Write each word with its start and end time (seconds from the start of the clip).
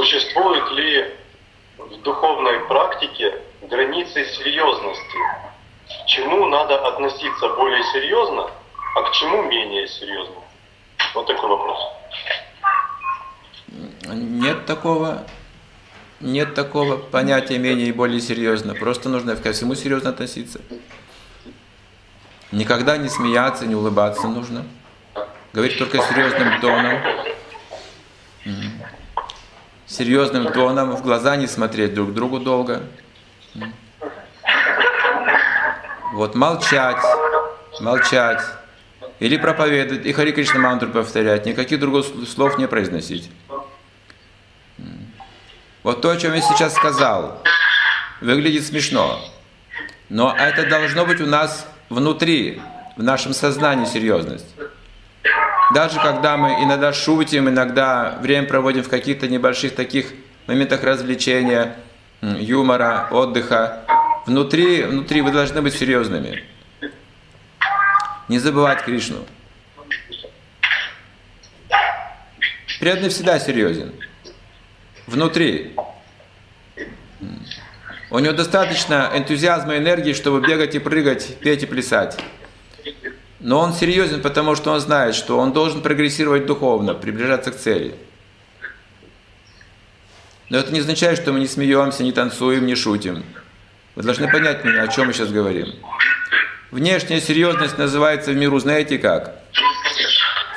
существует 0.00 0.70
ли 0.72 1.14
в 1.78 2.02
духовной 2.02 2.60
практике 2.60 3.34
границы 3.62 4.24
серьезности? 4.24 5.18
К 5.88 6.06
чему 6.06 6.46
надо 6.46 6.86
относиться 6.86 7.48
более 7.50 7.82
серьезно, 7.92 8.50
а 8.96 9.02
к 9.02 9.12
чему 9.12 9.42
менее 9.42 9.86
серьезно? 9.88 10.36
Вот 11.14 11.26
такой 11.26 11.50
вопрос. 11.50 11.78
Нет 14.06 14.66
такого, 14.66 15.26
нет 16.20 16.54
такого 16.54 16.96
понятия 16.96 17.58
менее 17.58 17.88
и 17.88 17.92
более 17.92 18.20
серьезно. 18.20 18.74
Просто 18.74 19.08
нужно 19.08 19.36
ко 19.36 19.52
всему 19.52 19.74
серьезно 19.74 20.10
относиться. 20.10 20.60
Никогда 22.52 22.96
не 22.96 23.08
смеяться, 23.08 23.66
не 23.66 23.74
улыбаться 23.74 24.28
нужно. 24.28 24.64
Говорить 25.52 25.78
только 25.78 25.98
серьезным 25.98 26.60
тоном. 26.60 27.00
Серьезным 29.90 30.52
тоном, 30.52 30.94
в 30.94 31.02
глаза 31.02 31.34
не 31.34 31.48
смотреть 31.48 31.94
друг 31.94 32.14
другу 32.14 32.38
долго. 32.38 32.84
Вот 36.12 36.36
молчать, 36.36 37.02
молчать. 37.80 38.40
Или 39.18 39.36
проповедовать, 39.36 40.06
и 40.06 40.12
Хари 40.12 40.30
Кришна 40.30 40.60
мантру 40.60 40.90
повторять, 40.90 41.44
никаких 41.44 41.80
других 41.80 42.06
слов 42.28 42.56
не 42.56 42.68
произносить. 42.68 43.32
Вот 45.82 46.00
то, 46.00 46.10
о 46.10 46.16
чем 46.16 46.34
я 46.34 46.40
сейчас 46.40 46.72
сказал, 46.74 47.42
выглядит 48.20 48.64
смешно. 48.64 49.20
Но 50.08 50.32
это 50.38 50.68
должно 50.68 51.04
быть 51.04 51.20
у 51.20 51.26
нас 51.26 51.66
внутри, 51.88 52.62
в 52.96 53.02
нашем 53.02 53.34
сознании 53.34 53.86
серьезность. 53.86 54.54
Даже 55.74 56.00
когда 56.00 56.36
мы 56.36 56.64
иногда 56.64 56.92
шутим, 56.92 57.48
иногда 57.48 58.18
время 58.20 58.46
проводим 58.46 58.82
в 58.82 58.88
каких-то 58.88 59.28
небольших 59.28 59.74
таких 59.74 60.12
моментах 60.46 60.82
развлечения, 60.82 61.76
юмора, 62.22 63.08
отдыха, 63.12 63.84
внутри, 64.26 64.82
внутри 64.82 65.20
вы 65.20 65.30
должны 65.30 65.62
быть 65.62 65.74
серьезными. 65.74 66.44
Не 68.28 68.38
забывать 68.38 68.82
Кришну. 68.82 69.24
Преданный 72.80 73.10
всегда 73.10 73.38
серьезен. 73.38 73.92
Внутри. 75.06 75.76
У 78.10 78.18
него 78.18 78.32
достаточно 78.32 79.10
энтузиазма 79.14 79.74
и 79.74 79.78
энергии, 79.78 80.14
чтобы 80.14 80.40
бегать 80.40 80.74
и 80.74 80.80
прыгать, 80.80 81.38
петь 81.38 81.62
и 81.62 81.66
плясать. 81.66 82.18
Но 83.40 83.58
он 83.58 83.72
серьезен, 83.72 84.20
потому 84.20 84.54
что 84.54 84.70
он 84.70 84.80
знает, 84.80 85.14
что 85.14 85.38
он 85.38 85.52
должен 85.52 85.80
прогрессировать 85.80 86.46
духовно, 86.46 86.94
приближаться 86.94 87.50
к 87.50 87.56
цели. 87.56 87.94
Но 90.50 90.58
это 90.58 90.72
не 90.72 90.80
означает, 90.80 91.18
что 91.18 91.32
мы 91.32 91.40
не 91.40 91.46
смеемся, 91.46 92.02
не 92.02 92.12
танцуем, 92.12 92.66
не 92.66 92.74
шутим. 92.74 93.24
Вы 93.94 94.02
должны 94.02 94.30
понять 94.30 94.64
меня, 94.64 94.82
о 94.82 94.88
чем 94.88 95.06
мы 95.06 95.12
сейчас 95.14 95.30
говорим. 95.30 95.68
Внешняя 96.70 97.20
серьезность 97.20 97.78
называется 97.78 98.30
в 98.32 98.36
миру, 98.36 98.58
знаете 98.58 98.98
как? 98.98 99.40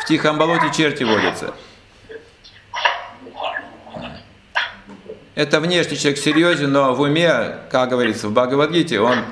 В 0.00 0.06
тихом 0.06 0.36
болоте 0.36 0.70
черти 0.76 1.04
водятся. 1.04 1.54
Это 5.34 5.60
внешний 5.60 5.96
человек 5.96 6.18
серьезен, 6.18 6.72
но 6.72 6.94
в 6.94 7.00
уме, 7.00 7.58
как 7.70 7.88
говорится 7.88 8.28
в 8.28 8.32
Бхагавадгите, 8.32 9.00
он 9.00 9.24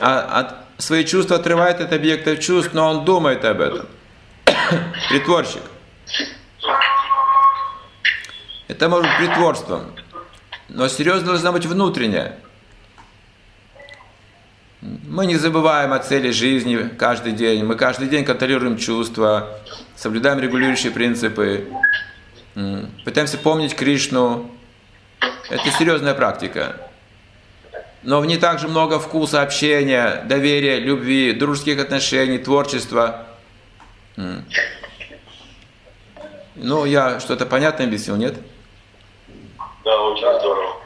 от, 0.00 0.54
свои 0.82 1.04
чувства 1.04 1.36
отрывает 1.36 1.80
от 1.80 1.92
объекта 1.92 2.36
чувств, 2.36 2.72
но 2.74 2.90
он 2.90 3.04
думает 3.04 3.44
об 3.44 3.60
этом. 3.60 3.86
Притворщик. 5.08 5.62
Это 8.68 8.88
может 8.88 9.06
быть 9.06 9.28
притворством. 9.28 9.92
Но 10.68 10.88
серьезно 10.88 11.28
должна 11.28 11.52
быть 11.52 11.66
внутренняя. 11.66 12.38
Мы 14.80 15.26
не 15.26 15.36
забываем 15.36 15.92
о 15.92 15.98
цели 16.00 16.30
жизни 16.30 16.90
каждый 16.98 17.32
день. 17.32 17.64
Мы 17.64 17.76
каждый 17.76 18.08
день 18.08 18.24
контролируем 18.24 18.76
чувства, 18.76 19.60
соблюдаем 19.94 20.40
регулирующие 20.40 20.90
принципы, 20.90 21.68
пытаемся 23.04 23.38
помнить 23.38 23.76
Кришну. 23.76 24.50
Это 25.48 25.70
серьезная 25.70 26.14
практика. 26.14 26.91
Но 28.02 28.20
в 28.20 28.26
ней 28.26 28.38
также 28.38 28.68
много 28.68 28.98
вкуса, 28.98 29.42
общения, 29.42 30.22
доверия, 30.24 30.80
любви, 30.80 31.32
дружеских 31.32 31.80
отношений, 31.80 32.38
творчества. 32.38 33.26
Ну, 36.56 36.84
я 36.84 37.20
что-то 37.20 37.46
понятно 37.46 37.84
объяснил, 37.84 38.16
нет? 38.16 38.34
Да, 39.84 40.00
очень 40.02 40.38
здорово. 40.40 40.81